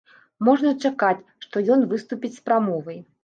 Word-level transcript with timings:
Можна 0.47 0.71
чакаць, 0.87 1.27
што 1.45 1.63
ён 1.77 1.85
выступіць 1.93 2.33
з 2.41 2.47
прамовай. 2.49 2.99